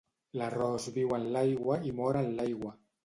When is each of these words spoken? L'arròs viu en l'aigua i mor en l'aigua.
L'arròs 0.41 0.87
viu 0.95 1.13
en 1.17 1.27
l'aigua 1.35 1.77
i 1.91 1.93
mor 2.01 2.21
en 2.23 2.33
l'aigua. 2.41 2.77